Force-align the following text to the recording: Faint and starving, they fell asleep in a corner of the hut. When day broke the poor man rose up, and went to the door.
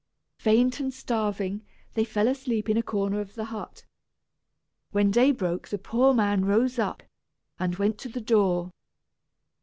Faint 0.39 0.79
and 0.79 0.91
starving, 0.95 1.63
they 1.93 2.03
fell 2.03 2.27
asleep 2.27 2.67
in 2.67 2.75
a 2.75 2.81
corner 2.81 3.19
of 3.21 3.35
the 3.35 3.45
hut. 3.45 3.83
When 4.89 5.11
day 5.11 5.31
broke 5.31 5.67
the 5.67 5.77
poor 5.77 6.11
man 6.15 6.43
rose 6.45 6.79
up, 6.79 7.03
and 7.59 7.75
went 7.75 7.99
to 7.99 8.09
the 8.09 8.19
door. 8.19 8.71